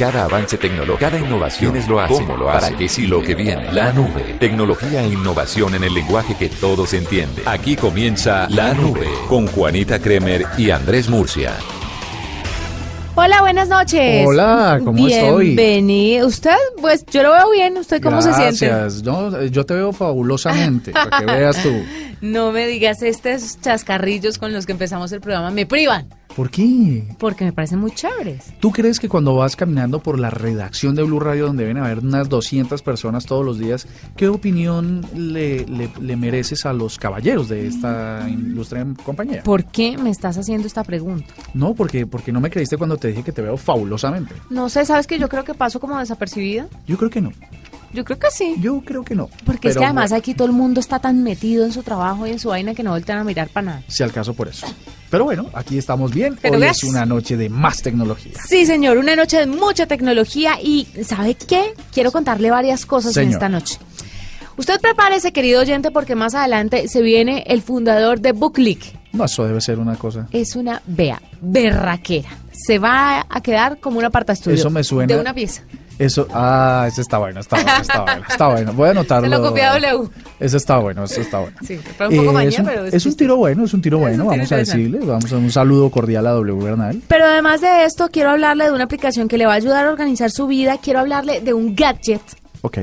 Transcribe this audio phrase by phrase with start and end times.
[0.00, 3.22] Cada avance tecnológico, cada innovación es lo hace, cómo lo hace, para qué sí lo
[3.22, 3.70] que viene.
[3.70, 7.44] La nube, tecnología e innovación en el lenguaje que todos entienden.
[7.46, 11.52] Aquí comienza La Nube con Juanita Kremer y Andrés Murcia.
[13.14, 14.26] Hola, buenas noches.
[14.26, 15.48] Hola, ¿cómo estoy?
[15.48, 16.28] Bienvenido.
[16.28, 17.76] Usted, pues yo lo veo bien.
[17.76, 18.68] ¿Usted cómo se siente?
[18.68, 19.02] Gracias.
[19.02, 21.72] No, yo te veo fabulosamente, para que veas tú.
[22.22, 25.50] No me digas estos chascarrillos con los que empezamos el programa.
[25.50, 26.06] Me privan.
[26.36, 27.04] ¿Por qué?
[27.18, 28.52] Porque me parecen muy chéveres.
[28.60, 31.98] ¿Tú crees que cuando vas caminando por la redacción de Blue Radio, donde deben haber
[31.98, 37.48] unas 200 personas todos los días, qué opinión le, le- le mereces a los caballeros
[37.48, 39.42] de esta ilustre compañía?
[39.42, 41.26] ¿Por qué me estás haciendo esta pregunta?
[41.52, 44.34] No, porque, porque no me creíste cuando te dije que te veo fabulosamente.
[44.50, 46.68] No sé, ¿sabes que yo creo que paso como desapercibida?
[46.86, 47.32] Yo creo que no.
[47.92, 48.54] Yo creo que sí.
[48.60, 49.28] Yo creo que no.
[49.44, 52.30] Porque es que además aquí todo el mundo está tan metido en su trabajo y
[52.30, 53.82] en su vaina que no voltean a mirar para nada.
[53.88, 54.66] Si al caso por eso.
[55.10, 56.38] Pero bueno, aquí estamos bien.
[56.40, 58.32] Pero Hoy es una noche de más tecnología.
[58.46, 61.74] Sí, señor, una noche de mucha tecnología y ¿sabe qué?
[61.92, 63.32] Quiero contarle varias cosas en Señor.
[63.34, 63.78] esta noche.
[64.56, 68.98] Usted prepárese, querido oyente, porque más adelante se viene el fundador de Booklick.
[69.12, 70.28] No, eso debe ser una cosa.
[70.32, 72.28] Es una, vea, berraquera.
[72.52, 74.56] Se va a quedar como un apartaestudio.
[74.58, 75.62] Eso me suena- De una pieza.
[76.00, 78.72] Eso, ah, ese está bueno, está bueno, está bueno, está bueno.
[78.72, 79.28] Voy a anotarlo.
[79.28, 80.08] Se lo copié a W.
[80.40, 81.56] Ese está bueno, ese está bueno.
[81.62, 83.74] Sí, pero un poco Eh, maña, es un, pero es es un tiro bueno, es
[83.74, 86.30] un tiro un bueno, tiro vamos a decirle, vamos a dar un saludo cordial a
[86.30, 87.02] W Bernal.
[87.06, 89.90] Pero además de esto, quiero hablarle de una aplicación que le va a ayudar a
[89.90, 90.78] organizar su vida.
[90.82, 92.22] Quiero hablarle de un gadget
[92.62, 92.78] Ok,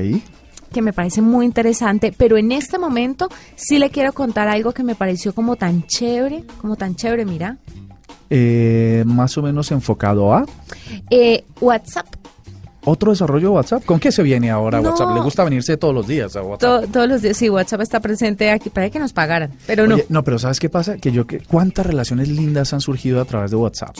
[0.72, 4.84] que me parece muy interesante, pero en este momento sí le quiero contar algo que
[4.84, 7.56] me pareció como tan chévere, como tan chévere, mira.
[8.30, 10.44] eh, más o menos enfocado a
[11.10, 12.06] Eh, WhatsApp.
[12.88, 13.84] Otro desarrollo de WhatsApp.
[13.84, 14.90] ¿Con qué se viene ahora No.
[14.90, 15.14] WhatsApp?
[15.14, 16.84] Le gusta venirse todos los días a WhatsApp.
[16.84, 19.96] To- todos los días, sí, WhatsApp está presente aquí para que nos pagaran, pero no.
[19.96, 20.96] Oye, no, pero ¿sabes qué pasa?
[20.96, 23.94] Que yo, que, ¿cuántas relaciones lindas han surgido a través de WhatsApp?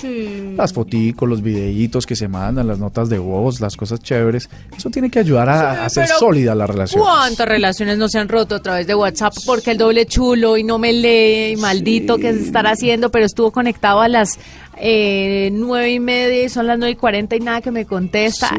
[0.57, 4.49] Las foticos, los videitos que se mandan, las notas de voz, las cosas chéveres.
[4.77, 7.03] Eso tiene que ayudar a, a hacer sólida la relación.
[7.03, 9.35] ¿Cuántas relaciones no se han roto a través de WhatsApp?
[9.47, 13.27] Porque el doble chulo y no me lee y maldito que se estará haciendo, pero
[13.27, 14.39] estuvo conectado a las
[14.81, 18.51] eh, nueve y media y son las nueve y cuarenta y nada que me contesta.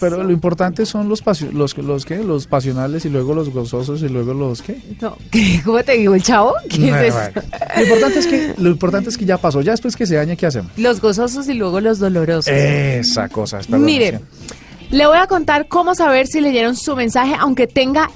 [0.00, 1.22] Pero lo importante son los,
[1.52, 2.16] los, los, ¿qué?
[2.18, 4.76] los pasionales y luego los gozosos y luego los ¿qué?
[5.00, 5.16] No.
[5.64, 6.54] ¿Cómo te digo, el chavo?
[6.68, 7.16] ¿Qué es Bueno, eso?
[7.16, 7.42] bueno.
[7.76, 9.60] Lo importante es que lo importante es que ya pasó.
[9.60, 10.70] Ya después que se dañe, ¿qué hacemos?
[10.76, 12.48] Los gozosos y luego los dolorosos.
[12.52, 13.60] Esa cosa.
[13.60, 14.54] es, perdón, Mire, sí.
[14.96, 18.10] le voy a contar cómo saber si leyeron su mensaje aunque tenga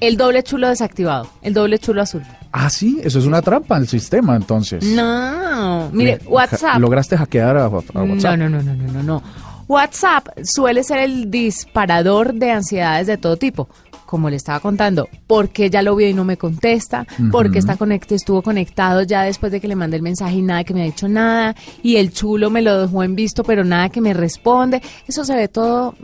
[0.00, 2.22] el doble chulo desactivado, el doble chulo azul.
[2.60, 4.82] Ah, sí, eso es una trampa el sistema, entonces.
[4.82, 6.80] No, mire, WhatsApp.
[6.80, 7.94] ¿Lograste hackear a, WhatsApp?
[7.94, 9.22] No, no, no, no, no, no, no.
[9.68, 13.68] WhatsApp suele ser el disparador de ansiedades de todo tipo.
[14.06, 18.10] Como le estaba contando, porque ya lo vio y no me contesta, porque está conect
[18.10, 20.86] estuvo conectado ya después de que le mandé el mensaje y nada que me ha
[20.86, 24.82] dicho nada, y el chulo me lo dejó en visto, pero nada que me responde.
[25.06, 25.94] Eso se ve todo,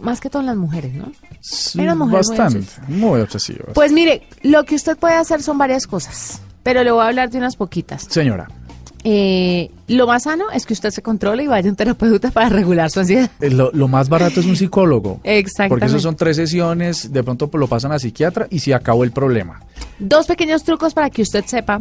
[0.00, 1.12] más que todo en las mujeres, ¿no?
[1.40, 2.86] Sí, Era mujer muy bastante, obsesiva.
[2.88, 3.64] muy obsesiva.
[3.74, 7.30] Pues mire, lo que usted puede hacer son varias cosas, pero le voy a hablar
[7.30, 8.06] de unas poquitas.
[8.08, 8.48] Señora,
[9.04, 12.48] Eh, lo más sano es que usted se controle y vaya a un terapeuta para
[12.48, 13.30] regular su ansiedad.
[13.40, 15.20] eh, lo, lo más barato es un psicólogo.
[15.24, 15.68] Exactamente.
[15.70, 19.12] Porque esos son tres sesiones, de pronto lo pasan a psiquiatra y se acabó el
[19.12, 19.60] problema.
[20.00, 21.80] Dos pequeños trucos para que usted sepa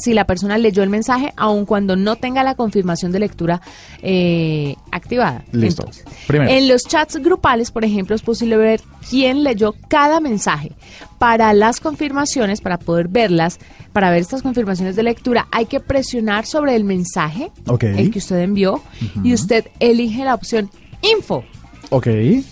[0.00, 3.60] si la persona leyó el mensaje, aun cuando no tenga la confirmación de lectura
[4.02, 5.44] eh, activada.
[5.52, 5.82] Listo.
[5.82, 6.50] Entonces, Primero.
[6.50, 10.72] en los chats grupales, por ejemplo, es posible ver quién leyó cada mensaje.
[11.18, 13.58] Para las confirmaciones, para poder verlas,
[13.92, 17.50] para ver estas confirmaciones de lectura, hay que presionar sobre el mensaje,
[17.80, 18.82] el que usted envió,
[19.22, 20.70] y usted elige la opción
[21.02, 21.44] info.
[21.90, 22.06] Ok.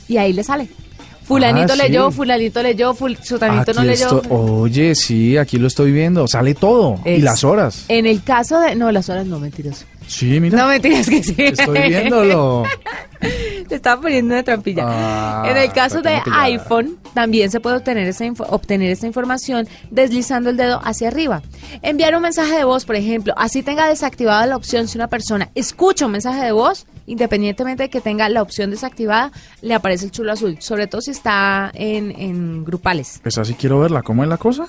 [0.08, 0.68] Y ahí le sale.
[1.28, 1.82] Fulanito Ah, sí.
[1.82, 4.06] leyó, fulanito leyó, ful sutanito no leyó.
[4.22, 6.26] esto- oye, sí, aquí lo estoy viendo.
[6.26, 6.98] Sale todo.
[7.04, 7.84] Y las horas.
[7.88, 8.74] En el caso de...
[8.74, 9.84] No, las horas no, mentiroso.
[10.08, 10.58] Sí, mira.
[10.58, 11.34] No, mentiras que sí.
[11.38, 12.64] Estoy viéndolo.
[13.68, 14.84] Te estaba poniendo una trampilla.
[14.86, 20.50] Ah, en el caso de iPhone, también se puede obtener esa, obtener esa información deslizando
[20.50, 21.42] el dedo hacia arriba.
[21.82, 25.50] Enviar un mensaje de voz, por ejemplo, así tenga desactivada la opción, si una persona
[25.54, 29.30] escucha un mensaje de voz, independientemente de que tenga la opción desactivada,
[29.60, 33.20] le aparece el chulo azul, sobre todo si está en, en grupales.
[33.22, 34.02] Pues así quiero verla.
[34.02, 34.66] ¿Cómo es la cosa?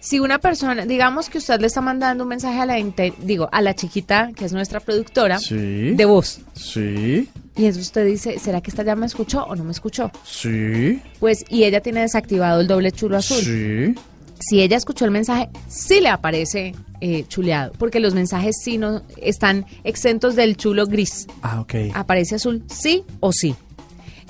[0.00, 2.76] Si una persona, digamos que usted le está mandando un mensaje a la
[3.22, 5.90] digo, a la chiquita que es nuestra productora Sí.
[5.94, 6.40] de voz.
[6.54, 10.10] Sí, Y entonces usted dice, ¿será que esta ya me escuchó o no me escuchó?
[10.24, 13.42] sí, Pues, y ella tiene desactivado el doble chulo azul.
[13.42, 13.94] sí.
[14.42, 19.02] Si ella escuchó el mensaje, sí le aparece eh, chuleado, porque los mensajes sí no
[19.18, 21.26] están exentos del chulo gris.
[21.42, 21.74] Ah, ok.
[21.92, 23.54] Aparece azul, sí o sí.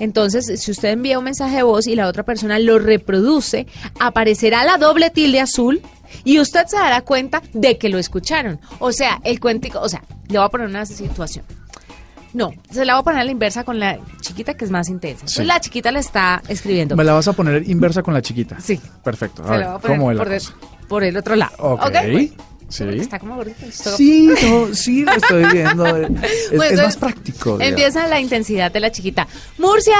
[0.01, 3.67] Entonces, si usted envía un mensaje de voz y la otra persona lo reproduce,
[3.99, 5.79] aparecerá la doble tilde azul
[6.23, 8.59] y usted se dará cuenta de que lo escucharon.
[8.79, 11.45] O sea, el cuentico, o sea, le voy a poner una situación.
[12.33, 14.89] No, se la voy a poner a la inversa con la chiquita que es más
[14.89, 15.21] intensa.
[15.21, 16.95] Entonces la chiquita le está escribiendo.
[16.95, 18.57] Me la vas a poner inversa con la chiquita.
[18.59, 18.79] Sí.
[19.03, 19.43] Perfecto.
[19.43, 20.41] A Se ver, la voy a poner ¿cómo es la por, de-
[20.87, 21.53] por el otro lado.
[21.59, 21.81] Ok.
[22.11, 22.31] pues.
[22.71, 22.83] Sí.
[22.99, 23.65] Está como gordito.
[23.69, 25.85] Sí, no, sí, lo estoy viendo.
[25.97, 27.57] Es, Bueno, es más práctico.
[27.57, 27.67] digamos.
[27.67, 29.27] Empieza la intensidad de la chiquita.
[29.57, 29.97] Murcia,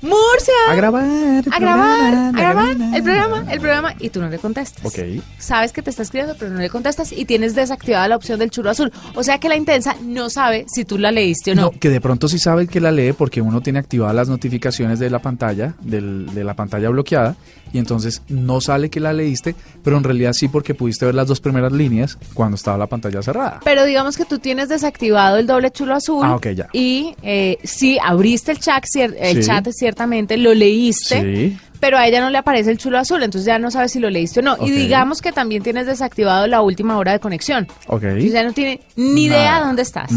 [0.00, 0.54] Murcia.
[0.70, 1.04] A grabar.
[1.04, 4.84] a grabar, programa, a grabar el programa, el programa, y tú no le contestas.
[4.84, 4.98] Ok.
[5.38, 8.50] Sabes que te está escribiendo, pero no le contestas y tienes desactivada la opción del
[8.50, 8.92] chulo azul.
[9.14, 11.62] O sea que la intensa no sabe si tú la leíste o no.
[11.62, 14.98] No, que de pronto sí sabe que la lee porque uno tiene activadas las notificaciones
[14.98, 17.34] de la pantalla, del- de la pantalla bloqueada,
[17.72, 19.54] y entonces no sale que la leíste,
[19.84, 23.20] pero en realidad sí porque pudiste ver las dos primeras líneas cuando estaba la pantalla
[23.20, 23.60] cerrada.
[23.64, 26.24] Pero digamos que tú tienes desactivado el doble chulo azul.
[26.24, 26.68] Ah, ok, ya.
[26.72, 29.46] Y eh, sí, abriste el chat, el Sí.
[29.46, 31.22] chat ciertamente, lo leíste.
[31.22, 31.58] Sí.
[31.80, 34.10] Pero a ella no le aparece el chulo azul, entonces ya no sabes si lo
[34.10, 34.56] leíste o no.
[34.66, 37.66] Y digamos que también tienes desactivado la última hora de conexión.
[37.86, 38.02] Ok.
[38.02, 39.66] Entonces ya no tiene ni idea Nada.
[39.66, 40.10] dónde estás.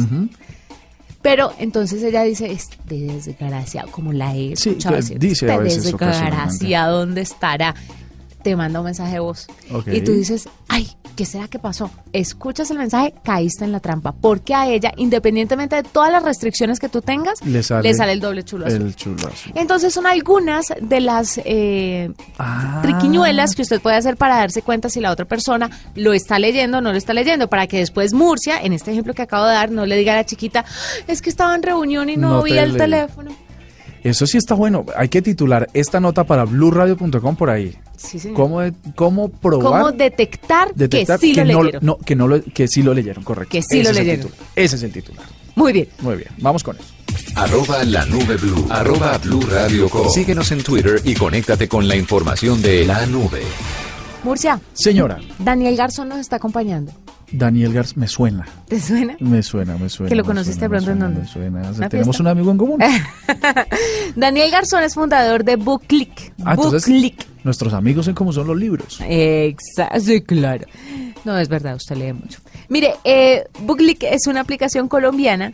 [1.22, 6.98] Pero entonces ella dice, este desgraciado, como la he Sí, escuchado decir, dice este desgraciado,
[7.00, 7.76] ¿dónde estará?
[8.44, 9.48] Te manda un mensaje de voz.
[9.88, 11.92] Y tú dices, ay, ¿qué será que pasó?
[12.12, 14.12] Escuchas el mensaje, caíste en la trampa.
[14.14, 18.44] Porque a ella, independientemente de todas las restricciones que tú tengas, Le sale, el doble
[18.44, 18.82] chulo azul.
[18.82, 19.52] El chulo azul.
[19.56, 22.80] Entonces son algunas de las eh, Ah.
[22.82, 26.80] triquiñuelas que usted puede hacer para darse cuenta si la otra persona lo está leyendo
[26.80, 29.54] o no lo está leyendo, para que después Murcia, en este ejemplo que acabo de
[29.54, 30.66] dar, no le diga a la chiquita,
[31.08, 32.78] es que estaba en reunión y no, No vi te el leí".
[32.80, 33.32] teléfono.
[34.04, 34.86] Eso sí está bueno.
[34.96, 37.76] Hay que titular esta nota para blueradio.com por ahí.
[37.98, 38.36] Sí, señor.
[38.36, 39.82] ¿Cómo, de- cómo probar?
[39.84, 41.86] ¿Cómo detectar, detectar que sí lo no, leyeron?
[41.86, 43.52] no, que no lo, que sí lo leyeron, correcto.
[43.52, 44.32] Que sí lo es el leyeron.
[44.32, 44.50] titular.
[44.56, 45.26] Ese es el titular.
[45.56, 45.88] Muy bien.
[46.02, 46.86] Muy bien, vamos con eso.
[47.36, 48.66] Arroba la nube blue.
[48.70, 50.10] Arroba blue radio com.
[50.10, 53.42] Síguenos en Twitter y conéctate con la información de la nube.
[54.24, 56.92] Murcia, Señora, Daniel Garzón nos está acompañando.
[57.32, 58.46] Daniel Garz, me suena.
[58.68, 59.16] ¿Te suena?
[59.20, 60.10] Me suena, me suena.
[60.10, 61.22] ¿Que lo conociste suena, pronto en dónde?
[61.22, 61.60] me suena.
[61.62, 62.24] O sea, ¿Una tenemos fiesta?
[62.24, 62.80] un amigo en común.
[64.16, 66.34] Daniel Garzón es fundador de BookClick.
[66.44, 67.26] Ah, BookClick.
[67.44, 69.00] nuestros amigos en cómo son los libros.
[69.08, 70.66] Exacto, sí, claro.
[71.24, 72.40] No, es verdad, usted lee mucho.
[72.70, 75.52] Mire, eh, Booklick es una aplicación colombiana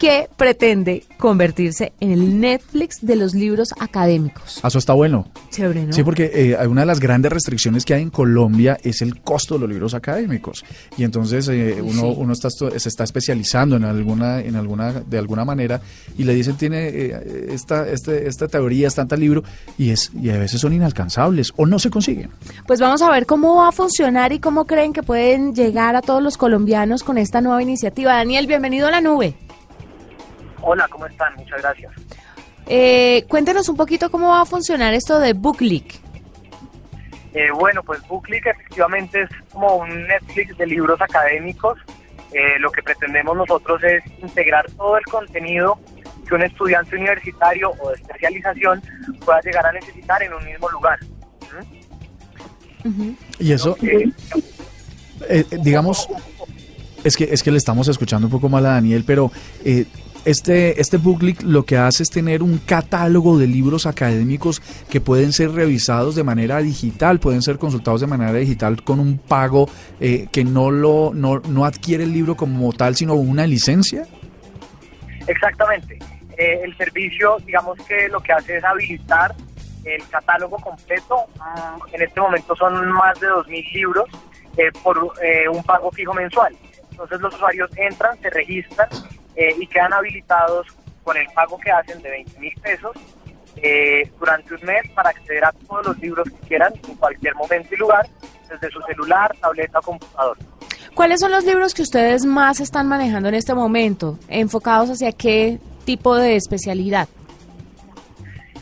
[0.00, 4.58] que pretende convertirse en el Netflix de los libros académicos.
[4.62, 5.28] Ah, Eso está bueno.
[5.50, 5.92] Chévere, ¿no?
[5.92, 9.54] Sí, porque eh, una de las grandes restricciones que hay en Colombia es el costo
[9.56, 10.64] de los libros académicos.
[10.96, 12.14] Y entonces eh, uno, Sí.
[12.16, 15.82] uno está, se está especializando en alguna, en alguna, de alguna manera
[16.16, 19.44] y le dicen tiene eh, esta, este, esta teoría, es tanta libro
[19.76, 22.30] y es, y a veces son inalcanzables o no se consiguen.
[22.66, 26.00] Pues vamos a ver cómo va a funcionar y cómo creen que pueden llegar a
[26.00, 28.14] todos los colombianos con esta nueva iniciativa.
[28.14, 29.34] Daniel, bienvenido a la nube.
[30.62, 31.34] Hola, ¿cómo están?
[31.36, 31.92] Muchas gracias.
[32.66, 36.00] Eh, cuéntenos un poquito cómo va a funcionar esto de Booklick.
[37.32, 41.78] Eh, bueno, pues Booklick efectivamente es como un Netflix de libros académicos.
[42.32, 45.78] Eh, lo que pretendemos nosotros es integrar todo el contenido
[46.28, 48.82] que un estudiante universitario o de especialización
[49.24, 50.98] pueda llegar a necesitar en un mismo lugar.
[52.84, 53.10] ¿Mm?
[53.38, 54.08] Y eso, Eh,
[55.28, 56.08] eh, eh, digamos,
[57.04, 59.30] es que, es que le estamos escuchando un poco mal a Daniel, pero
[59.64, 59.86] eh,
[60.24, 65.32] este, este booklet lo que hace es tener un catálogo de libros académicos que pueden
[65.32, 69.68] ser revisados de manera digital, pueden ser consultados de manera digital con un pago
[70.00, 74.06] eh, que no, lo, no, no adquiere el libro como tal, sino una licencia.
[75.26, 75.98] Exactamente.
[76.36, 79.34] Eh, el servicio, digamos que lo que hace es habilitar
[79.84, 81.26] el catálogo completo.
[81.36, 84.08] Mm, En este momento son más de 2.000 libros
[84.56, 86.56] eh, por eh, un pago fijo mensual.
[86.90, 88.88] Entonces los usuarios entran, se registran
[89.36, 90.66] eh, y quedan habilitados
[91.02, 92.96] con el pago que hacen de 20 mil pesos
[93.56, 97.74] eh, durante un mes para acceder a todos los libros que quieran en cualquier momento
[97.74, 98.06] y lugar,
[98.48, 100.38] desde su celular, tableta o computador.
[100.94, 104.18] ¿Cuáles son los libros que ustedes más están manejando en este momento?
[104.28, 107.08] ¿Enfocados hacia qué tipo de especialidad?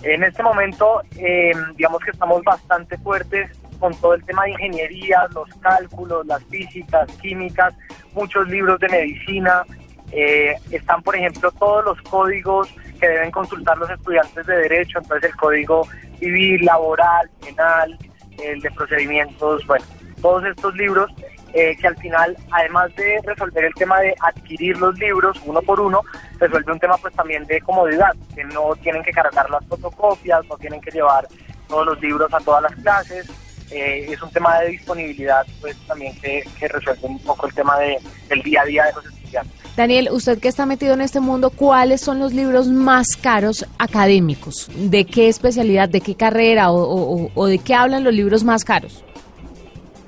[0.03, 5.27] En este momento, eh, digamos que estamos bastante fuertes con todo el tema de ingeniería,
[5.35, 7.75] los cálculos, las físicas, químicas,
[8.13, 9.65] muchos libros de medicina.
[10.13, 12.69] Eh, están, por ejemplo, todos los códigos
[13.01, 15.87] que deben consultar los estudiantes de derecho, entonces el código
[16.19, 17.99] civil, laboral, penal,
[18.43, 19.85] el de procedimientos, bueno,
[20.21, 21.11] todos estos libros
[21.55, 25.81] eh, que al final, además de resolver el tema de adquirir los libros uno por
[25.81, 26.03] uno,
[26.39, 30.57] resuelve un tema pues también de comodidad, que no tienen que cargar las fotocopias, no
[30.59, 31.27] tienen que llevar
[31.67, 33.31] todos los libros a todas las clases,
[33.71, 37.99] eh, es un tema de disponibilidad pues también que, resuelve un poco el tema de,
[38.29, 39.18] del día a día de los estudiantes.
[39.77, 44.71] Daniel, usted que está metido en este mundo, ¿cuáles son los libros más caros académicos?
[44.75, 49.05] ¿De qué especialidad, de qué carrera o de qué hablan los libros más caros?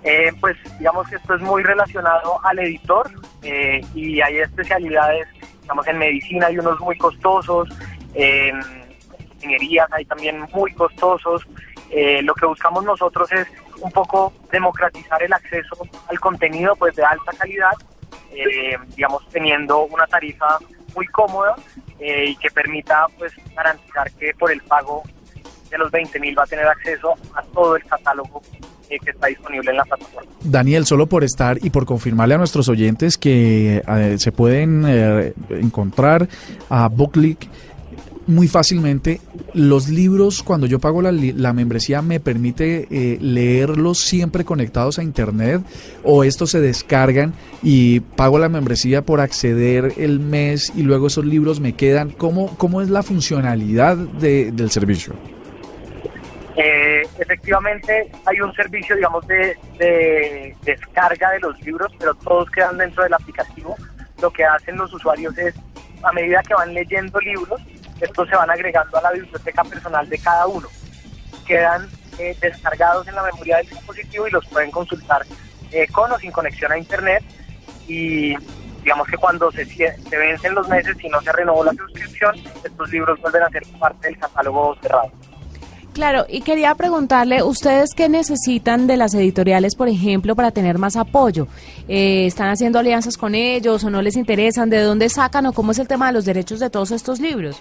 [0.03, 3.11] Eh, pues digamos que esto es muy relacionado al editor
[3.43, 5.29] eh, y hay especialidades,
[5.61, 7.69] digamos en medicina hay unos muy costosos,
[8.15, 8.59] en
[9.35, 11.47] ingenierías hay también muy costosos.
[11.91, 13.47] Eh, lo que buscamos nosotros es
[13.81, 15.77] un poco democratizar el acceso
[16.09, 17.73] al contenido pues de alta calidad,
[18.97, 20.59] digamos teniendo una tarifa
[20.95, 21.57] muy cómoda
[21.99, 25.03] y que permita pues garantizar que por el pago
[25.71, 28.43] de los 20 mil va a tener acceso a todo el catálogo
[28.99, 30.31] que está disponible en la plataforma.
[30.43, 35.33] Daniel, solo por estar y por confirmarle a nuestros oyentes que eh, se pueden eh,
[35.51, 36.29] encontrar
[36.69, 37.49] a Booklick
[38.31, 39.21] muy fácilmente.
[39.53, 45.63] Los libros, cuando yo pago la, membresía, me permite eh, leerlos siempre conectados a Internet
[46.03, 51.25] o estos se descargan y pago la membresía por acceder el mes y luego esos
[51.25, 52.11] libros me quedan.
[52.11, 55.15] ¿Cómo, cómo es la funcionalidad del servicio?
[56.63, 63.03] Eh, efectivamente hay un servicio, digamos, de, descarga de los libros, pero todos quedan dentro
[63.03, 63.77] del aplicativo.
[64.21, 65.55] Lo que hacen los usuarios es,
[66.03, 67.63] a medida que van leyendo libros,
[68.01, 70.69] estos se van agregando a la biblioteca personal de cada uno.
[71.47, 71.89] Quedan
[72.19, 75.25] eh, descargados en la memoria del dispositivo y los pueden consultar
[75.73, 77.23] eh, con o sin conexión a Internet.
[77.87, 78.35] Y
[78.83, 82.91] digamos que cuando se, se vencen los meses y no se renovó la suscripción, estos
[82.91, 85.11] libros vuelven a ser parte del catálogo cerrado.
[85.93, 90.97] Claro, y quería preguntarle, ¿ustedes qué necesitan de las editoriales, por ejemplo, para tener más
[90.97, 91.49] apoyo?
[91.89, 94.71] Eh, ¿Están haciendo alianzas con ellos o no les interesan?
[94.71, 97.61] ¿De dónde sacan o cómo es el tema de los derechos de todos estos libros?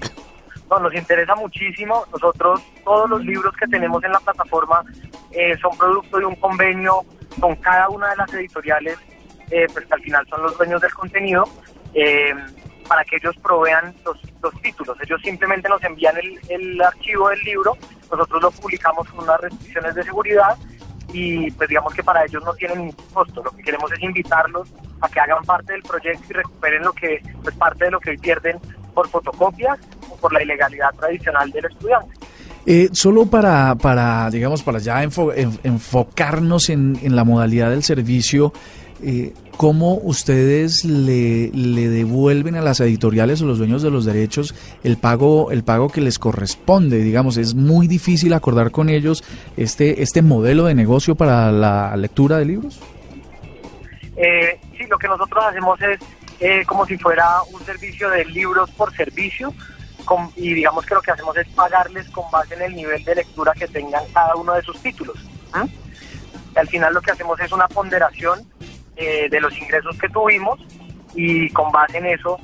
[0.68, 2.04] No, nos interesa muchísimo.
[2.12, 4.82] Nosotros, todos los libros que tenemos en la plataforma
[5.30, 7.04] eh, son producto de un convenio
[7.40, 8.98] con cada una de las editoriales,
[9.52, 11.44] eh, pues que al final son los dueños del contenido.
[11.94, 12.34] Eh,
[12.88, 14.20] para que ellos provean los,
[14.62, 14.96] títulos.
[15.02, 16.14] Ellos simplemente nos envían
[16.48, 17.76] el, archivo del libro,
[18.10, 20.56] nosotros lo publicamos con unas restricciones de seguridad
[21.16, 23.42] y pues digamos que para ellos no tienen ningún costo.
[23.42, 24.68] Lo que queremos es invitarlos
[25.00, 28.10] a que hagan parte del proyecto y recuperen lo que pues parte de lo que
[28.10, 28.58] hoy pierden
[28.92, 29.78] por fotocopias
[30.10, 32.14] o por la ilegalidad tradicional del estudiante.
[32.66, 38.52] Eh, solo para, para, digamos, para ya enfocarnos en, en, la modalidad del servicio,
[39.02, 44.96] eh, ¿cómo ustedes le, devuelven a las editoriales o los dueños de los derechos el
[44.96, 46.98] pago, el pago que les corresponde?
[46.98, 49.24] Digamos, es muy difícil acordar con ellos
[49.56, 52.80] este, este modelo de negocio para la lectura de libros.
[54.16, 56.00] Eh, sí, lo que nosotros hacemos es
[56.40, 59.52] eh, como si fuera un servicio de libros por servicio
[60.36, 63.52] y digamos que lo que hacemos es pagarles con base en el nivel de lectura
[63.52, 65.16] que tengan cada uno de sus títulos.
[66.54, 68.46] Al final lo que hacemos es una ponderación
[68.96, 70.58] eh, de los ingresos que tuvimos
[71.14, 72.38] y con base en eso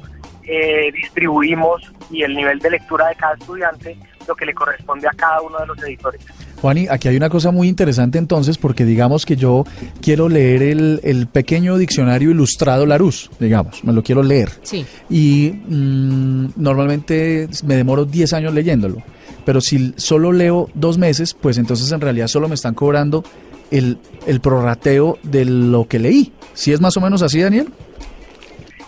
[0.45, 5.11] eh, distribuimos y el nivel de lectura de cada estudiante lo que le corresponde a
[5.13, 6.21] cada uno de los editores.
[6.61, 9.65] Juani, aquí hay una cosa muy interesante entonces, porque digamos que yo
[10.01, 14.51] quiero leer el, pequeño diccionario ilustrado Larousse, digamos, me lo quiero leer.
[14.63, 14.87] Sí.
[15.11, 19.03] Y mm, normalmente me demoro 10 años leyéndolo.
[19.45, 23.25] Pero si solo leo dos meses, pues entonces en realidad solo me están cobrando
[23.73, 26.33] el, el prorrateo de lo que leí.
[26.55, 27.73] ¿Sí es más o menos así, Daniel?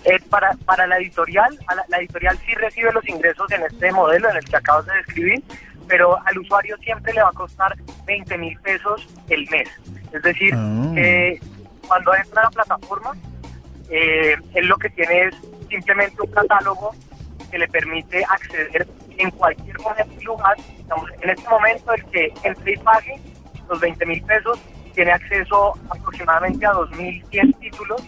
[0.04, 4.36] Eh, para, para la editorial, la, editorial sí recibe los ingresos en este modelo en
[4.36, 5.42] el que acabas de describir,
[5.88, 7.74] pero al usuario siempre le va a costar
[8.04, 9.68] 20 mil pesos el mes.
[10.12, 10.92] Es decir, ah.
[11.88, 13.12] cuando entra a la plataforma,
[13.90, 15.34] eh, él lo que tiene es
[15.70, 16.94] simplemente un catálogo
[17.50, 18.86] que le permite acceder
[19.16, 20.56] en cualquier momento y lugar.
[21.22, 23.18] en este momento, el que entre y pague
[23.68, 24.58] los 20 mil pesos
[24.94, 28.02] tiene acceso aproximadamente a 2.100 títulos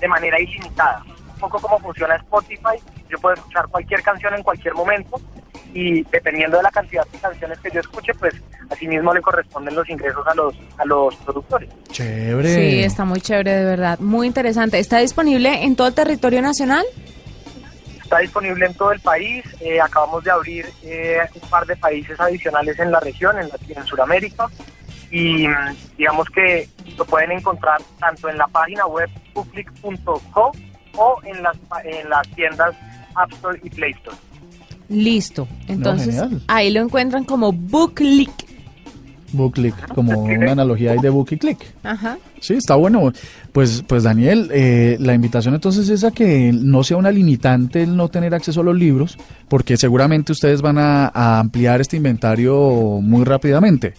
[0.00, 1.02] de manera ilimitada.
[1.34, 5.20] Un poco como funciona Spotify, yo puedo escuchar cualquier canción en cualquier momento
[5.74, 8.34] y dependiendo de la cantidad de canciones que yo escuche, pues
[8.70, 11.70] asimismo le corresponden los ingresos a los a los productores.
[11.90, 12.54] Chévere.
[12.54, 14.78] Sí, está muy chévere de verdad, muy interesante.
[14.78, 16.84] ¿Está disponible en todo el territorio nacional?
[18.02, 19.42] Está disponible en todo el país.
[19.60, 23.84] Eh, acabamos de abrir eh, un par de países adicionales en la región, en, en
[23.86, 24.48] Sudamérica
[25.12, 25.46] y
[25.98, 30.52] digamos que lo pueden encontrar tanto en la página web public.co
[30.96, 32.74] o en las, en las tiendas
[33.14, 34.16] App Store y Play Store.
[34.88, 38.52] Listo, entonces ahí lo encuentran como Booklick.
[39.34, 41.58] Book click, como una analogía ahí de book y click.
[41.82, 42.18] Ajá.
[42.38, 43.12] Sí, está bueno.
[43.50, 47.96] Pues, pues Daniel, eh, la invitación entonces es a que no sea una limitante el
[47.96, 49.16] no tener acceso a los libros,
[49.48, 53.94] porque seguramente ustedes van a, a ampliar este inventario muy rápidamente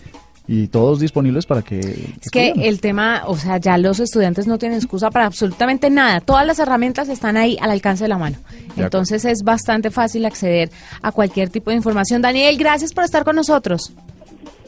[0.47, 1.79] y todos disponibles para que...
[1.79, 6.19] Es que el tema, o sea, ya los estudiantes no tienen excusa para absolutamente nada.
[6.21, 8.37] Todas las herramientas están ahí al alcance de la mano.
[8.75, 10.69] Entonces es bastante fácil acceder
[11.01, 12.21] a cualquier tipo de información.
[12.21, 13.93] Daniel, gracias por estar con nosotros.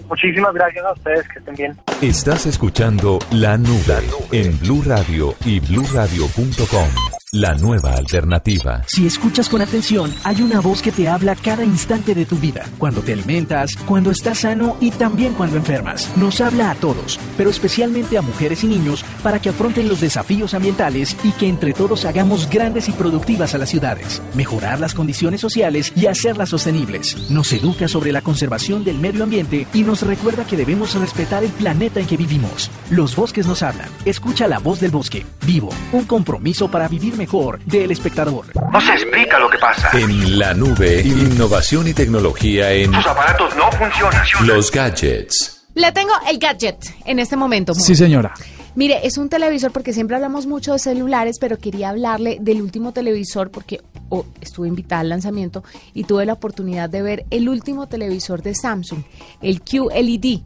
[0.07, 1.77] Muchísimas gracias a ustedes, que estén bien.
[2.01, 7.14] Estás escuchando La Nube en Blue Radio y bluradio.com.
[7.37, 8.83] La nueva alternativa.
[8.87, 12.63] Si escuchas con atención, hay una voz que te habla cada instante de tu vida,
[12.77, 16.09] cuando te alimentas, cuando estás sano y también cuando enfermas.
[16.15, 20.53] Nos habla a todos, pero especialmente a mujeres y niños para que afronten los desafíos
[20.53, 25.41] ambientales y que entre todos hagamos grandes y productivas a las ciudades, mejorar las condiciones
[25.41, 27.29] sociales y hacerlas sostenibles.
[27.29, 31.51] Nos educa sobre la conservación del medio ambiente y nos recuerda que debemos respetar el
[31.51, 32.71] planeta en que vivimos.
[32.89, 33.89] Los bosques nos hablan.
[34.05, 35.25] Escucha la voz del bosque.
[35.45, 35.67] Vivo.
[35.91, 37.24] Un compromiso para vivir mejor
[37.65, 38.45] del espectador.
[38.71, 39.89] No se explica lo que pasa.
[39.97, 44.23] En la nube, innovación y tecnología en Sus aparatos no funcionan.
[44.45, 45.65] los gadgets.
[45.73, 47.73] Le tengo el gadget en este momento.
[47.73, 48.33] Sí, señora.
[48.75, 52.91] Mire, es un televisor porque siempre hablamos mucho de celulares, pero quería hablarle del último
[52.91, 55.63] televisor porque oh, estuve invitada al lanzamiento
[55.93, 59.03] y tuve la oportunidad de ver el último televisor de Samsung,
[59.41, 60.41] el QLED.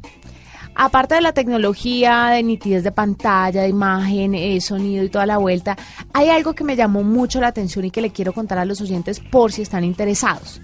[0.76, 5.38] Aparte de la tecnología de nitidez de pantalla, de imagen, eh, sonido y toda la
[5.38, 5.78] vuelta,
[6.14, 8.80] hay algo que me llamó mucho la atención y que le quiero contar a los
[8.80, 10.62] oyentes por si están interesados.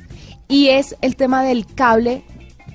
[0.48, 2.24] Y es el tema del cable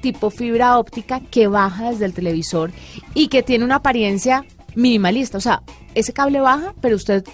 [0.03, 2.73] tipo fibra óptica que baja desde el televisor
[3.15, 4.45] y que tiene una apariencia
[4.75, 5.39] minimalista.
[5.39, 5.63] O sea,
[5.95, 7.25] ese cable baja, pero usted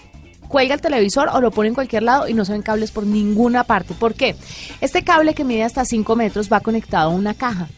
[0.48, 3.04] cuelga el televisor o lo pone en cualquier lado y no se ven cables por
[3.06, 3.94] ninguna parte.
[3.94, 4.36] ¿Por qué?
[4.80, 7.68] Este cable que mide hasta 5 metros va conectado a una caja.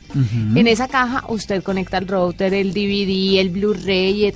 [0.55, 4.33] En esa caja usted conecta el router, el DVD, el Blu-ray,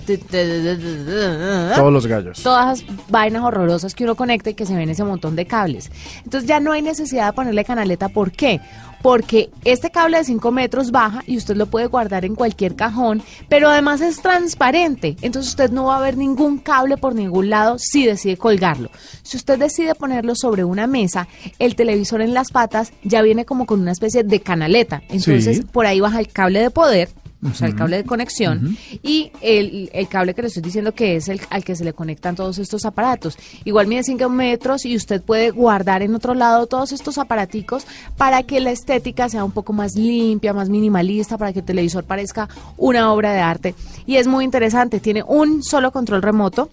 [1.75, 2.43] Todos los gallos.
[2.43, 5.91] todas las vainas horrorosas que uno conecta y que se ven ese montón de cables.
[6.25, 8.09] Entonces ya no hay necesidad de ponerle canaleta.
[8.11, 8.61] ¿Por qué?
[9.03, 13.23] Porque este cable de 5 metros baja y usted lo puede guardar en cualquier cajón,
[13.49, 15.17] pero además es transparente.
[15.23, 18.91] Entonces usted no va a ver ningún cable por ningún lado si decide colgarlo.
[19.23, 21.27] Si usted decide ponerlo sobre una mesa,
[21.59, 25.03] el televisor en las patas ya viene como con una especie de canaleta.
[25.09, 25.63] Entonces Sí.
[25.65, 27.09] por ahí baja el cable de poder.
[27.45, 31.17] O sea, el cable de conexión y el, el cable que le estoy diciendo que
[31.17, 33.37] es el al que se le conectan todos estos aparatos.
[33.65, 37.85] Igual mide 5 metros y usted puede guardar en otro lado todos estos aparaticos
[38.17, 42.05] para que la estética sea un poco más limpia, más minimalista, para que el televisor
[42.05, 43.75] parezca una obra de arte.
[44.07, 46.71] Y es muy interesante, tiene un solo control remoto.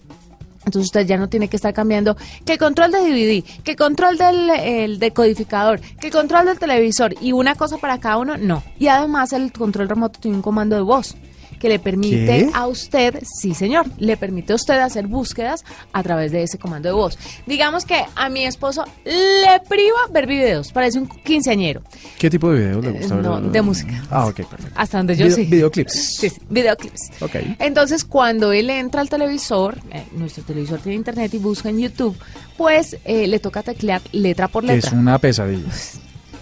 [0.70, 4.50] Entonces usted ya no tiene que estar cambiando que control de DVD, que control del
[4.50, 8.62] el decodificador, que el control del televisor y una cosa para cada uno, no.
[8.78, 11.16] Y además el control remoto tiene un comando de voz
[11.60, 12.50] que le permite ¿Qué?
[12.52, 16.88] a usted, sí señor, le permite a usted hacer búsquedas a través de ese comando
[16.88, 17.16] de voz.
[17.46, 21.82] Digamos que a mi esposo le priva ver videos, parece un quinceañero.
[22.18, 23.24] ¿Qué tipo de videos le gusta ver?
[23.24, 24.02] No, de música.
[24.10, 24.72] Ah, ok, perfecto.
[24.74, 25.44] Hasta donde yo Video- sé.
[25.44, 25.92] Videoclips.
[26.20, 27.10] Sí, sí, videoclips.
[27.20, 27.36] Ok.
[27.58, 32.16] Entonces, cuando él entra al televisor, eh, nuestro televisor tiene internet y busca en YouTube,
[32.56, 34.98] pues eh, le toca teclear letra por Que es letra.
[34.98, 35.68] una pesadilla.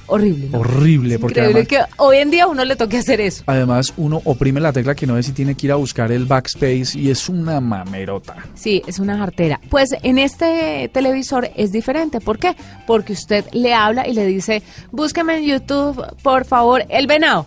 [0.08, 0.48] Horrible.
[0.50, 0.58] ¿no?
[0.60, 3.44] Horrible, porque Increíble además, que hoy en día uno le toque hacer eso.
[3.46, 6.24] además uno oprime la tecla que no ve si tiene que ir a buscar el
[6.24, 8.36] backspace y es una mamerota.
[8.54, 9.60] Sí, es una jartera.
[9.68, 12.20] Pues en este televisor es diferente.
[12.20, 12.56] ¿Por qué?
[12.86, 17.46] Porque usted le habla y le dice, búsqueme en YouTube, por favor, el venado.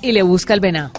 [0.00, 0.92] Y le busca el venado.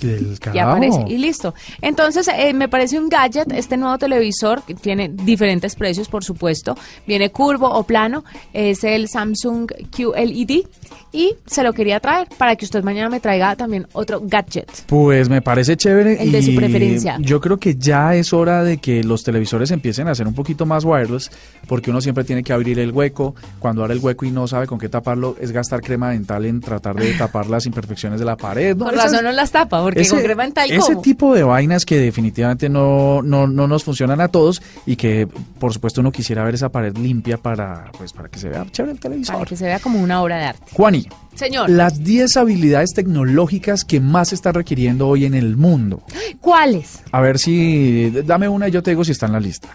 [0.00, 1.54] Del y aparece y listo.
[1.80, 6.76] Entonces, eh, me parece un gadget este nuevo televisor que tiene diferentes precios, por supuesto.
[7.06, 10.64] Viene curvo o plano, es el Samsung QLED
[11.12, 14.70] y se lo quería traer para que usted mañana me traiga también otro gadget.
[14.86, 16.22] Pues me parece chévere.
[16.22, 17.16] El de su preferencia.
[17.20, 20.66] Yo creo que ya es hora de que los televisores empiecen a ser un poquito
[20.66, 21.30] más wireless,
[21.66, 23.34] porque uno siempre tiene que abrir el hueco.
[23.58, 26.60] Cuando abre el hueco y no sabe con qué taparlo, es gastar crema dental en
[26.60, 28.76] tratar de tapar las imperfecciones de la pared.
[28.76, 28.84] ¿no?
[28.84, 31.98] Por Esas- razón no las tapa, porque ese, con crema ese tipo de vainas que
[31.98, 35.26] definitivamente no, no, no nos funcionan a todos y que
[35.58, 38.92] por supuesto uno quisiera ver esa pared limpia para, pues, para que se vea chévere
[38.92, 39.46] el Para televisor.
[39.48, 40.64] que se vea como una obra de arte.
[40.72, 46.02] Juani, Señor, las 10 habilidades tecnológicas que más se están requiriendo hoy en el mundo.
[46.40, 47.00] ¿cuáles?
[47.12, 48.10] A ver si.
[48.24, 49.68] Dame una y yo te digo si está en la lista.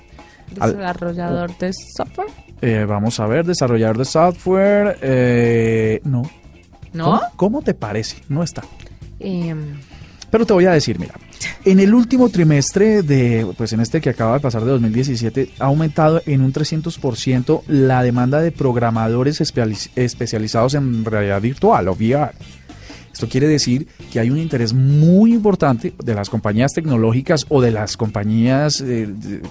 [0.60, 2.28] Al- Desarrollador de software.
[2.62, 4.98] Eh, vamos a ver, desarrollador de software.
[5.02, 6.24] eh, no.
[6.94, 7.06] ¿No?
[7.06, 8.18] ¿Cómo, cómo te parece?
[8.28, 8.64] No está.
[9.20, 9.78] Em,
[10.32, 11.14] Pero te voy a decir, mira,
[11.66, 15.66] en el último trimestre de, pues en este que acaba de pasar de 2017, ha
[15.66, 22.32] aumentado en un 300% la demanda de programadores especializados en realidad virtual o VR.
[23.12, 27.72] Esto quiere decir que hay un interés muy importante de las compañías tecnológicas o de
[27.72, 29.10] las compañías eh,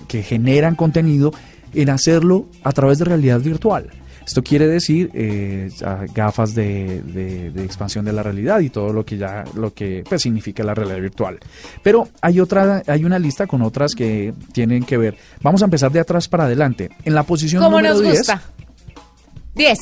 [0.09, 1.33] que generan contenido
[1.75, 3.91] en hacerlo a través de realidad virtual.
[4.31, 5.69] Esto quiere decir eh,
[6.15, 10.05] gafas de, de- de expansión de la realidad y todo lo que ya lo que
[10.09, 11.41] pues, significa la realidad virtual.
[11.83, 15.17] Pero hay otra, hay una lista con otras que tienen que ver.
[15.43, 16.91] Vamos a empezar de atrás para adelante.
[17.05, 18.19] En la posición número nos 10.
[18.19, 18.41] gusta.
[19.57, 19.79] 10.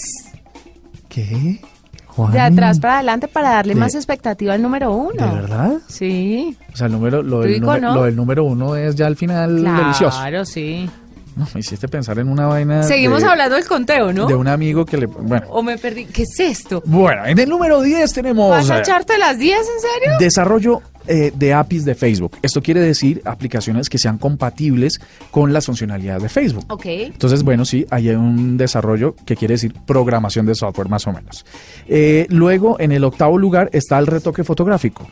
[1.10, 1.60] ¿Qué?
[2.06, 5.26] Juan, De atrás para adelante para darle de- más expectativa al número uno.
[5.26, 5.72] ¿De verdad?
[5.88, 6.56] Sí.
[6.72, 7.94] O sea, el número, lo, del Rico, número, ¿no?
[7.96, 10.16] lo del número uno es ya al final delicioso.
[10.18, 10.88] Claro, sí.
[11.38, 12.82] No, me hiciste pensar en una vaina.
[12.82, 14.26] Seguimos de, hablando del conteo, ¿no?
[14.26, 15.06] De un amigo que le.
[15.06, 15.46] Bueno.
[15.50, 16.06] O me perdí.
[16.06, 16.82] ¿Qué es esto?
[16.84, 18.50] Bueno, en el número 10 tenemos.
[18.50, 20.16] ¿Vas a eh, echarte las 10 en serio?
[20.18, 22.36] Desarrollo eh, de APIs de Facebook.
[22.42, 26.64] Esto quiere decir aplicaciones que sean compatibles con las funcionalidades de Facebook.
[26.68, 26.86] Ok.
[26.86, 31.46] Entonces, bueno, sí, hay un desarrollo que quiere decir programación de software, más o menos.
[31.86, 35.08] Eh, luego, en el octavo lugar está el retoque fotográfico.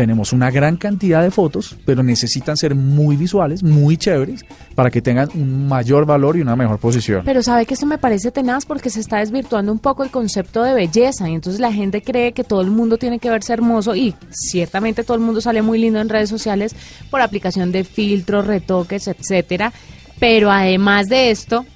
[0.00, 5.02] Tenemos una gran cantidad de fotos, pero necesitan ser muy visuales, muy chéveres, para que
[5.02, 7.20] tengan un mayor valor y una mejor posición.
[7.26, 10.62] Pero sabe que esto me parece tenaz porque se está desvirtuando un poco el concepto
[10.62, 13.94] de belleza y entonces la gente cree que todo el mundo tiene que verse hermoso
[13.94, 16.74] y ciertamente todo el mundo sale muy lindo en redes sociales
[17.10, 19.70] por aplicación de filtros, retoques, etcétera.
[20.18, 21.66] Pero además de esto,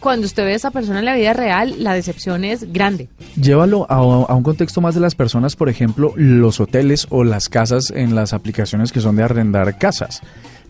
[0.00, 3.08] cuando usted ve a esa persona en la vida real, la decepción es grande.
[3.40, 7.48] Llévalo a, a un contexto más de las personas, por ejemplo, los hoteles o las
[7.48, 10.20] casas en las aplicaciones que son de arrendar casas.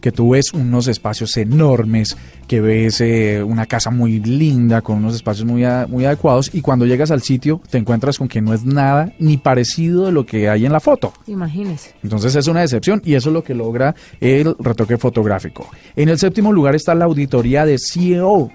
[0.01, 5.17] Que tú ves unos espacios enormes, que ves eh, una casa muy linda, con unos
[5.17, 8.55] espacios muy, a- muy adecuados, y cuando llegas al sitio te encuentras con que no
[8.55, 11.13] es nada ni parecido de lo que hay en la foto.
[11.27, 11.95] Imagínese.
[12.05, 15.69] Entonces es una decepción y eso es lo que logra el retoque fotográfico.
[15.97, 18.53] En el séptimo lugar está la auditoría de CEO,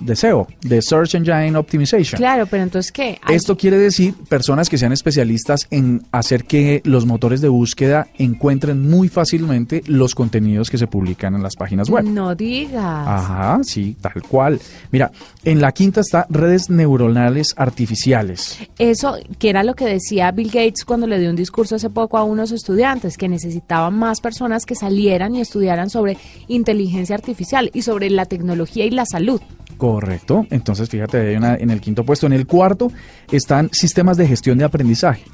[0.00, 2.18] de SEO, de Search Engine Optimization.
[2.18, 3.18] Claro, pero entonces ¿qué?
[3.22, 8.08] Hay- Esto quiere decir personas que sean especialistas en hacer que los motores de búsqueda
[8.18, 12.04] encuentren muy fácilmente los contenidos que se publican en las páginas web.
[12.04, 13.06] No digas.
[13.08, 14.60] Ajá, sí, tal cual.
[14.90, 15.10] Mira,
[15.44, 18.58] en la quinta está redes neuronales artificiales.
[18.78, 22.18] Eso, que era lo que decía Bill Gates cuando le dio un discurso hace poco
[22.18, 26.16] a unos estudiantes, que necesitaban más personas que salieran y estudiaran sobre
[26.48, 29.40] inteligencia artificial y sobre la tecnología y la salud.
[29.80, 30.46] Correcto.
[30.50, 32.26] Entonces, fíjate, hay una en el quinto puesto.
[32.26, 32.92] En el cuarto
[33.32, 35.24] están sistemas de gestión de aprendizaje.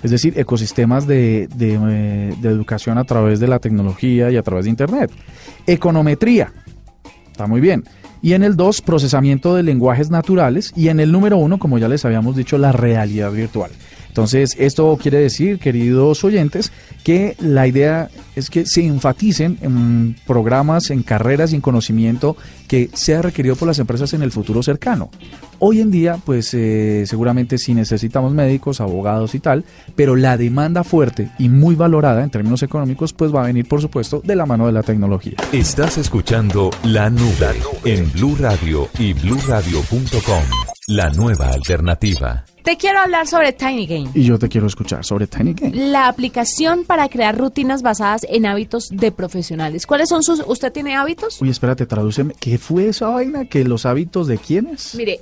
[0.00, 4.66] Es decir, ecosistemas de, de, eh, educación a través de la tecnología y a través
[4.66, 5.10] de Internet.
[5.66, 6.52] Econometría.
[7.32, 7.82] Está muy bien.
[8.22, 10.72] Y en el 2, procesamiento de lenguajes naturales.
[10.76, 13.72] Y en el número 1, como ya les habíamos dicho, la realidad virtual.
[14.06, 16.70] Entonces, esto quiere decir, queridos oyentes,
[17.02, 22.36] que la idea es que se enfaticen en programas, en carreras y en conocimiento
[22.68, 25.10] que sea requerido por las empresas en el futuro cercano.
[25.58, 29.64] Hoy en día, pues eh, seguramente sí necesitamos médicos, abogados y tal,
[29.96, 33.80] pero la demanda fuerte y muy valorada en términos económicos, pues va a venir, por
[33.80, 35.36] supuesto, de la mano de la tecnología.
[35.52, 37.26] Estás escuchando La Nube
[37.84, 40.42] en Blue Radio y bluradio.com.
[40.88, 42.44] La nueva alternativa.
[42.66, 44.10] Te quiero hablar sobre Tiny Game.
[44.12, 45.76] Y yo te quiero escuchar sobre Tiny Game.
[45.76, 49.86] La aplicación para crear rutinas basadas en hábitos de profesionales.
[49.86, 50.42] ¿Cuáles son sus...
[50.44, 51.40] ¿Usted tiene hábitos?
[51.40, 52.34] Uy, espérate, tradúceme.
[52.40, 53.44] ¿Qué fue esa vaina?
[53.44, 54.96] ¿Que los hábitos de quiénes?
[54.96, 55.20] Mire,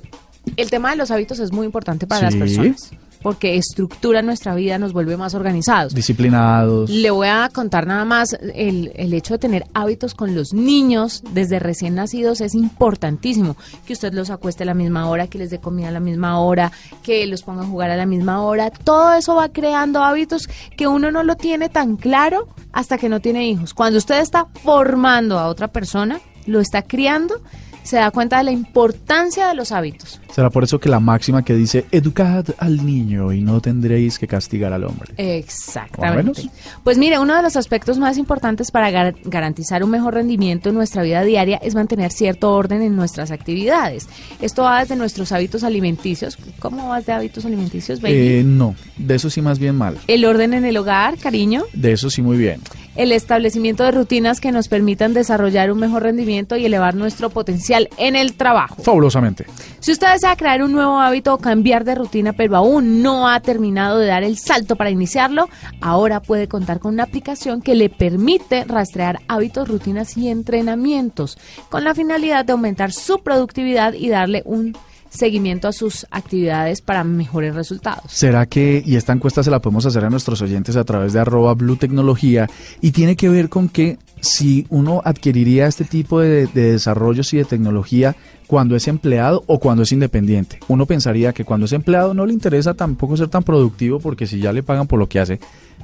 [0.57, 2.39] el tema de los hábitos es muy importante para Sí.
[2.39, 2.91] las personas
[3.25, 5.95] porque estructura nuestra vida, nos vuelve más organizados.
[5.95, 6.91] Disciplinados.
[6.91, 11.23] Le voy a contar nada más, el, el hecho de tener hábitos con los niños
[11.33, 13.57] desde recién nacidos es importantísimo.
[13.87, 16.39] Que usted los acueste a la misma hora, que les dé comida a la misma
[16.39, 16.71] hora,
[17.03, 18.69] que los ponga a jugar a la misma hora.
[18.69, 23.21] Todo eso va creando hábitos que uno no lo tiene tan claro hasta que no
[23.21, 23.73] tiene hijos.
[23.73, 27.41] Cuando usted está formando a otra persona, lo está criando,
[27.85, 30.20] se da cuenta de la importancia de los hábitos.
[30.35, 34.27] Será por eso que la máxima que dice, educad al niño y no tendréis que
[34.27, 35.12] castigar al hombre.
[35.16, 36.51] Exactamente.
[36.83, 40.75] Pues mire, uno de los aspectos más importantes para gar- garantizar un mejor rendimiento en
[40.75, 44.09] nuestra vida diaria es mantener cierto orden en nuestras actividades.
[44.40, 46.37] Esto va desde nuestros hábitos alimenticios.
[46.59, 48.14] ¿Cómo vas de hábitos alimenticios, baby?
[48.14, 49.99] Eh, no, de eso sí más bien mal.
[50.09, 51.64] El orden en el hogar, cariño.
[51.73, 52.61] De eso sí muy bien.
[52.97, 57.74] El establecimiento de rutinas que nos permitan desarrollar un mejor rendimiento y elevar nuestro potencial
[57.97, 58.83] en el trabajo.
[58.83, 59.47] Fabulosamente.
[59.81, 63.41] Si usted desea crear un nuevo hábito o cambiar de rutina, pero aún no ha
[63.41, 65.49] terminado de dar el salto para iniciarlo,
[65.81, 71.37] ahora puede contar con una aplicación que le permite rastrear hábitos, rutinas y entrenamientos,
[71.69, 74.75] con la finalidad de aumentar su productividad y darle un
[75.11, 78.05] seguimiento a sus actividades para mejores resultados.
[78.09, 81.21] ¿Será que, y esta encuesta se la podemos hacer a nuestros oyentes a través de
[81.21, 82.49] arroba Blue Tecnología,
[82.81, 87.39] y tiene que ver con que si uno adquiriría este tipo de, de desarrollos y
[87.39, 90.59] de tecnología cuando es empleado o cuando es independiente.
[90.69, 94.39] Uno pensaría que cuando es empleado no le interesa tampoco ser tan productivo porque si
[94.39, 95.41] ya le pagan por lo que hace,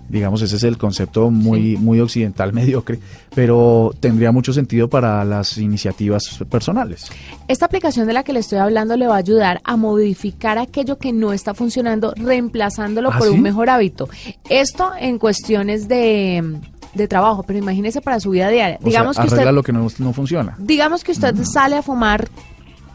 [0.08, 2.98] digamos, ese es el concepto muy, muy occidental, mediocre,
[3.34, 7.10] pero tendría mucho sentido para las iniciativas personales.
[7.48, 10.98] Esta aplicación de la que le estoy hablando le va a ayudar a modificar aquello
[10.98, 13.34] que no está funcionando, reemplazándolo ¿Ah, por sí?
[13.34, 14.08] un mejor hábito.
[14.48, 16.60] Esto en cuestiones de,
[16.94, 18.78] de trabajo, pero imagínese para su vida diaria.
[18.80, 20.56] O Digamos sea, que usted, lo que no, no funciona.
[20.58, 22.28] digamos que usted sale a fumar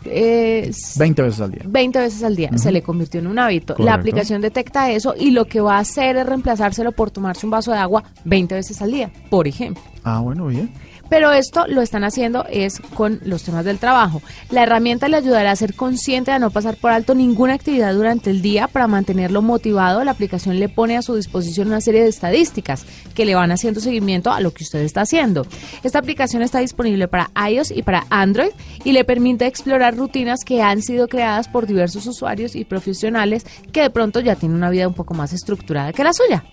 [0.05, 1.62] eh, 20 veces al día.
[1.65, 2.51] 20 veces al día.
[2.58, 3.73] Se le convirtió en un hábito.
[3.73, 3.84] Correcto.
[3.86, 7.51] La aplicación detecta eso y lo que va a hacer es reemplazárselo por tomarse un
[7.51, 9.81] vaso de agua 20 veces al día, por ejemplo.
[10.03, 10.71] Ah, bueno, bien.
[11.09, 14.21] Pero esto lo están haciendo es con los temas del trabajo.
[14.49, 18.31] La herramienta le ayudará a ser consciente de no pasar por alto ninguna actividad durante
[18.31, 20.03] el día para mantenerlo motivado.
[20.03, 23.79] La aplicación le pone a su disposición una serie de estadísticas que le van haciendo
[23.79, 25.45] seguimiento a lo que usted está haciendo.
[25.83, 28.51] Esta aplicación está disponible para iOS y para Android
[28.83, 33.81] y le permite explorar rutinas que han sido creadas por diversos usuarios y profesionales que
[33.81, 36.43] de pronto ya tienen una vida un poco más estructurada que la suya.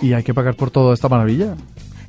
[0.00, 1.54] ¿Y hay que pagar por toda esta maravilla?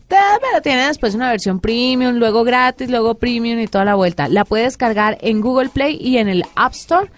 [0.08, 4.28] Pero tiene después una versión premium, luego gratis, luego premium y toda la vuelta.
[4.28, 7.10] La puede descargar en Google Play y en el App Store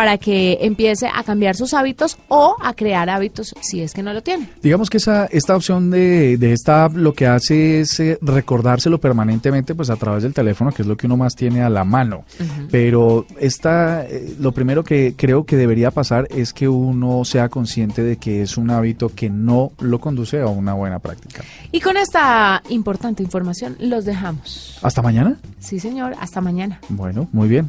[0.00, 4.14] para que empiece a cambiar sus hábitos o a crear hábitos si es que no
[4.14, 4.48] lo tiene.
[4.62, 8.98] Digamos que esa, esta opción de, de esta app lo que hace es eh, recordárselo
[8.98, 11.84] permanentemente pues a través del teléfono, que es lo que uno más tiene a la
[11.84, 12.24] mano.
[12.70, 18.02] Pero esta, eh, lo primero que creo que debería pasar es que uno sea consciente
[18.02, 21.44] de que es un hábito que no lo conduce a una buena práctica.
[21.72, 24.78] Y con esta importante información los dejamos.
[24.80, 25.36] ¿Hasta mañana?
[25.58, 26.80] Sí, señor, hasta mañana.
[26.88, 27.68] Bueno, muy bien.